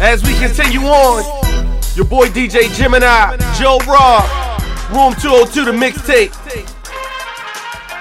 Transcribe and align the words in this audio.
As 0.00 0.22
we 0.22 0.32
continue 0.34 0.82
on, 0.82 1.24
your 1.96 2.04
boy 2.04 2.28
DJ 2.28 2.72
Gemini, 2.76 3.36
JoRob, 3.58 4.22
Room 4.94 5.12
202, 5.20 5.64
the 5.64 5.72
mixtape. 5.72 6.30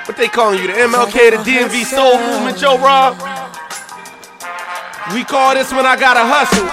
What 0.08 0.16
they 0.16 0.28
calling 0.28 0.62
you, 0.62 0.68
the 0.68 0.74
MLK, 0.74 1.32
the 1.32 1.38
DMV 1.38 1.86
Soul 1.86 2.20
Movement, 2.20 2.58
JoRob? 2.58 3.18
We 5.12 5.24
call 5.24 5.56
this 5.56 5.74
when 5.74 5.88
I 5.88 5.98
Gotta 6.00 6.22
Hustle. 6.22 6.70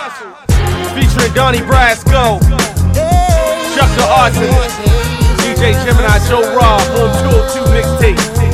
Featuring 0.95 1.33
Donnie 1.33 1.59
Brasco, 1.59 2.39
Chuck 3.75 3.91
Da 3.97 4.29
Arsonist, 4.29 4.77
DJ 5.41 5.73
Gemini, 5.87 6.19
JoRob, 6.29 6.85
Room 6.99 7.11
202 7.25 7.65
mixtape. 7.73 8.54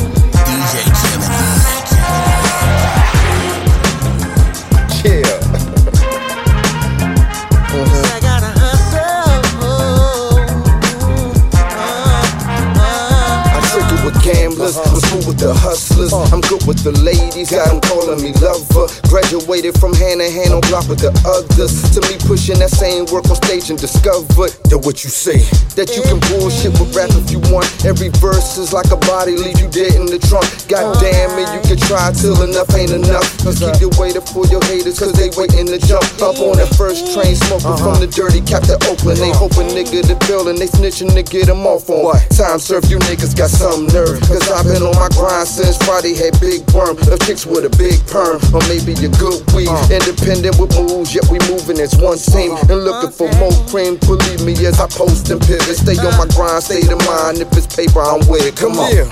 Gamblers, 14.70 14.92
I'm 14.92 15.00
smooth 15.00 15.26
with 15.26 15.38
the 15.38 15.54
hustlers. 15.54 16.12
Uh. 16.12 16.29
I'm 16.32 16.40
good 16.42 16.62
with 16.66 16.82
the 16.82 16.92
ladies, 17.02 17.50
got 17.50 17.68
them 17.68 17.80
calling 17.80 18.22
me 18.22 18.32
lover. 18.38 18.86
Graduated 19.08 19.79
from 19.79 19.94
hand 19.94 20.20
to 20.20 20.30
hand 20.30 20.54
on 20.54 20.62
block 20.70 20.86
with 20.88 21.00
the 21.00 21.12
others. 21.26 21.82
To 21.94 22.00
me, 22.06 22.18
pushing 22.26 22.58
that 22.60 22.70
same 22.70 23.06
work 23.10 23.26
on 23.30 23.36
stage 23.43 23.70
and 23.70 23.79
discovered 23.79 24.54
that 24.70 24.80
what 24.82 25.02
you 25.02 25.10
say. 25.10 25.43
That 25.74 25.94
you 25.96 26.02
can 26.06 26.20
bullshit 26.30 26.74
with 26.79 26.94
rap 26.94 27.10
if 27.14 27.30
you 27.30 27.40
want. 27.50 27.66
Every 27.84 28.10
verse 28.20 28.58
is 28.58 28.72
like 28.72 28.90
a 28.90 29.00
body, 29.08 29.36
leave 29.36 29.58
you 29.58 29.68
dead 29.70 29.94
in 29.98 30.06
the 30.06 30.18
trunk. 30.18 30.46
God 30.68 30.98
damn 31.00 31.34
it, 31.38 31.48
you 31.54 31.62
can 31.66 31.79
try 31.79 32.12
till 32.14 32.38
enough 32.42 32.70
ain't 32.74 32.94
enough. 32.94 33.27
Just 33.42 33.62
keep 33.62 33.78
you 33.80 33.91
waiting 33.98 34.22
for 34.22 34.46
your 34.46 34.62
haters, 34.70 34.98
cause 34.98 35.12
they 35.14 35.30
waiting 35.34 35.66
to 35.66 35.78
jump 35.78 36.06
up 36.22 36.38
on 36.38 36.58
that 36.58 36.70
first 36.77 37.10
train, 37.14 37.34
smoking 37.48 37.74
from 37.80 37.98
uh-huh. 37.98 38.06
the 38.06 38.10
dirty 38.10 38.41
cap 38.44 38.62
to 38.70 38.77
Oakland. 38.86 39.18
They 39.18 39.34
uh-huh. 39.34 39.48
hoping 39.50 39.72
nigga 39.74 40.06
the 40.06 40.16
building, 40.27 40.58
they 40.58 40.70
snitching 40.70 41.12
to 41.14 41.22
get 41.22 41.46
them 41.46 41.66
off 41.66 41.88
on. 41.90 42.18
Time 42.34 42.58
serve 42.58 42.86
you 42.86 42.98
niggas 43.10 43.34
got 43.34 43.50
some 43.50 43.86
nerve. 43.90 44.20
Cause 44.28 44.46
I've 44.61 44.69
been 44.69 44.84
on 44.84 44.92
my 45.00 45.08
grind 45.16 45.48
since 45.48 45.80
Friday, 45.89 46.12
had 46.12 46.36
big 46.36 46.61
worm. 46.77 46.92
Of 47.08 47.16
chicks 47.25 47.47
with 47.48 47.64
a 47.64 47.72
big 47.80 47.97
perm, 48.05 48.36
or 48.53 48.61
maybe 48.69 48.92
a 48.92 49.08
good 49.17 49.41
weed. 49.56 49.72
Uh. 49.72 49.89
Independent 49.89 50.61
with 50.61 50.77
moves, 50.77 51.17
yet 51.17 51.25
we 51.33 51.41
moving 51.48 51.80
as 51.80 51.97
one 51.97 52.20
team. 52.20 52.52
Uh. 52.52 52.69
And 52.69 52.84
looking 52.84 53.08
for 53.08 53.33
more 53.41 53.56
cream, 53.72 53.97
believe 54.05 54.44
me 54.44 54.52
as 54.69 54.77
I 54.77 54.84
post 54.84 55.33
and 55.33 55.41
pivot. 55.41 55.80
Stay 55.80 55.97
on 56.05 56.12
my 56.20 56.28
grind, 56.36 56.61
stay 56.61 56.84
of 56.92 57.00
mind. 57.08 57.41
If 57.41 57.56
it's 57.56 57.72
paper, 57.72 58.05
I'm 58.05 58.20
with 58.28 58.44
it. 58.44 58.52
Come 58.61 58.77
on. 58.77 58.92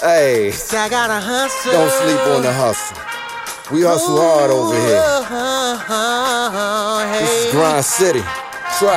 hey, 0.00 0.56
I 0.56 0.88
gotta 0.88 1.20
hustle. 1.20 1.76
don't 1.76 1.92
sleep 2.00 2.24
on 2.32 2.40
the 2.40 2.52
hustle. 2.56 2.96
We 3.76 3.84
hustle 3.84 4.16
hard 4.16 4.50
over 4.50 4.72
here. 4.72 5.04
Uh-huh, 5.04 5.84
uh-huh, 5.84 7.12
this 7.12 7.44
is 7.44 7.52
Grind 7.52 7.84
City. 7.84 8.24
Try. 8.80 8.96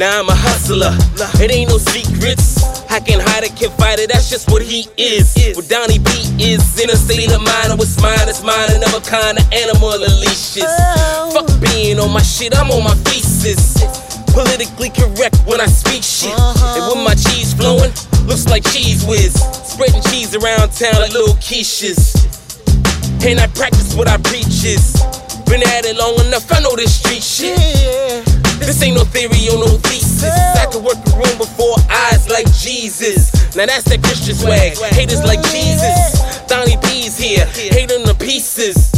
Now 0.00 0.24
I'm 0.24 0.32
a 0.32 0.34
hustler. 0.34 0.96
It 1.44 1.52
ain't 1.52 1.68
no 1.68 1.76
secrets. 1.76 2.64
I 2.88 3.04
can 3.04 3.20
hide 3.20 3.44
it, 3.44 3.52
can 3.52 3.68
fight 3.76 4.00
it. 4.00 4.08
That's 4.08 4.32
just 4.32 4.48
what 4.48 4.64
he 4.64 4.88
is. 4.96 5.36
What 5.52 5.68
Donnie 5.68 6.00
B 6.00 6.08
is 6.40 6.64
in 6.80 6.88
a 6.88 6.96
state 6.96 7.28
of 7.28 7.44
mind. 7.44 7.76
What's 7.76 8.00
mine 8.00 8.24
is 8.24 8.40
mine. 8.40 8.72
Another 8.72 9.04
kind 9.04 9.36
of 9.36 9.44
animal 9.52 9.92
leashes. 10.00 10.64
Oh. 10.64 11.36
Fuck 11.36 11.52
being 11.60 12.00
on 12.00 12.16
my 12.16 12.24
shit. 12.24 12.56
I'm 12.56 12.72
on 12.72 12.80
my 12.80 12.96
thesis. 13.04 13.76
Politically 14.32 14.88
correct 14.88 15.36
when 15.44 15.60
I 15.60 15.68
speak 15.68 16.00
shit. 16.00 16.32
Uh-huh. 16.32 16.80
And 16.80 16.82
with 16.88 17.04
my 17.04 17.12
cheese 17.12 17.52
flowing, 17.52 17.92
looks 18.24 18.48
like 18.48 18.64
Cheez 18.72 19.04
Whiz. 19.04 19.36
Spreading 19.36 20.00
cheese 20.08 20.32
around 20.32 20.72
town 20.72 20.96
like 20.96 21.12
little 21.12 21.36
quiches. 21.44 22.16
And 23.20 23.36
I 23.36 23.52
practice 23.52 23.92
what 23.92 24.08
I 24.08 24.16
preach 24.16 24.64
is. 24.64 24.96
Been 25.44 25.60
at 25.76 25.84
it 25.84 26.00
long 26.00 26.16
enough, 26.24 26.48
I 26.48 26.64
know 26.64 26.72
this 26.72 26.88
street 26.88 27.20
shit. 27.20 27.52
Yeah. 27.52 28.39
This 28.60 28.82
ain't 28.82 28.96
no 28.96 29.04
theory 29.04 29.48
or 29.50 29.58
no 29.58 29.76
thesis. 29.82 30.24
I 30.24 30.66
can 30.70 30.84
work 30.84 31.00
the 31.04 31.12
room 31.16 31.36
before 31.38 31.76
eyes 31.90 32.28
like 32.28 32.46
Jesus. 32.52 33.32
Now 33.56 33.66
that's 33.66 33.84
that 33.90 34.02
Christian 34.02 34.36
swag. 34.36 34.78
Haters 34.94 35.24
like 35.24 35.42
Jesus. 35.50 36.20
Donnie 36.46 36.76
B's 36.82 37.18
here, 37.18 37.46
hating 37.46 38.04
the 38.04 38.14
pieces. 38.14 38.92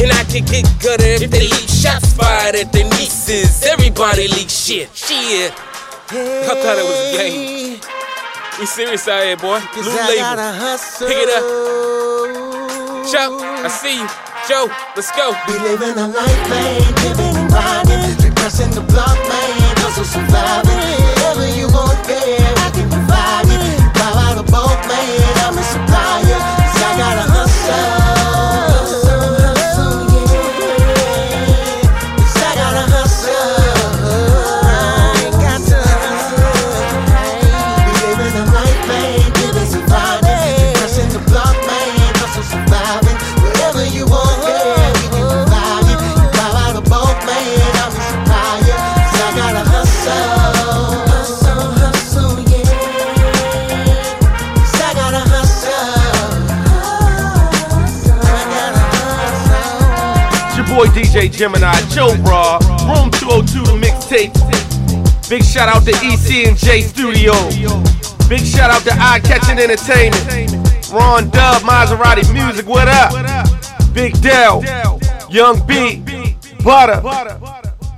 And 0.00 0.12
I 0.12 0.22
can 0.24 0.44
get 0.44 0.62
gutter 0.78 1.18
if 1.18 1.30
they 1.30 1.42
leak 1.42 1.68
shots 1.68 2.14
fired 2.14 2.54
at 2.54 2.72
their 2.72 2.84
nieces. 2.94 3.64
Everybody 3.64 4.28
leak 4.28 4.48
shit. 4.48 4.94
Shit. 4.94 5.52
I 6.10 6.54
thought 6.54 6.78
it 6.78 6.86
was 6.86 6.98
a 7.02 7.16
game. 7.16 7.80
We 8.60 8.66
serious 8.66 9.06
out 9.08 9.24
here, 9.24 9.36
boy. 9.36 9.60
Blue 9.74 9.82
label. 9.82 10.38
Pick 11.02 11.18
it 11.18 11.30
up. 11.34 11.44
Chuck, 13.10 13.32
I 13.42 13.68
see 13.68 13.98
you. 13.98 14.08
Joe, 14.48 14.68
let's 14.96 15.10
go. 15.12 15.34
We 15.46 15.58
living 15.58 15.98
a 15.98 16.08
life, 16.08 16.48
man, 16.48 17.37
and 18.48 18.72
the 18.72 18.80
block, 18.80 19.18
man, 19.28 19.67
boy 60.78 60.86
DJ 60.94 61.28
Gemini, 61.28 61.72
JoRob, 61.90 62.60
Room 62.86 63.10
202, 63.10 63.64
the 63.64 63.74
mixtape. 63.82 64.30
Big 65.28 65.42
shout 65.42 65.68
out 65.68 65.82
to 65.82 65.90
EC 65.90 66.46
and 66.46 66.56
J 66.56 66.82
Studio. 66.82 67.32
Big 68.28 68.46
shout 68.46 68.70
out 68.70 68.82
to 68.82 68.92
Eye 68.92 69.18
Catching 69.18 69.58
Entertainment. 69.58 70.54
Ron 70.92 71.30
Dub, 71.30 71.62
Maserati 71.62 72.32
Music, 72.32 72.64
what 72.68 72.86
up? 72.86 73.10
Big 73.92 74.20
Dell, 74.22 74.62
Young 75.28 75.66
B, 75.66 76.04
Butter, 76.62 77.00